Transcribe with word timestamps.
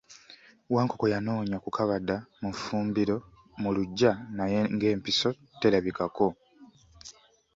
Wankoko 0.73 1.05
yanoonya 1.13 1.57
ku 1.63 1.69
kabada, 1.77 2.15
mu 2.41 2.49
ffumbiro, 2.55 3.17
mu 3.61 3.69
luggya 3.75 4.11
naye 4.37 4.59
ng'empiso 4.75 5.29
terabikako. 5.59 6.27